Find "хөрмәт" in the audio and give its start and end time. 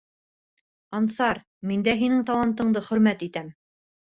2.89-3.23